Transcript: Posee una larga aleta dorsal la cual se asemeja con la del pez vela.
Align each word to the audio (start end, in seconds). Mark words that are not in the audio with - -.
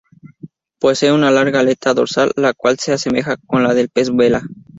Posee 0.79 1.11
una 1.11 1.29
larga 1.29 1.59
aleta 1.59 1.93
dorsal 1.93 2.31
la 2.35 2.53
cual 2.53 2.79
se 2.79 2.91
asemeja 2.91 3.37
con 3.45 3.61
la 3.61 3.75
del 3.75 3.89
pez 3.89 4.09
vela. 4.11 4.41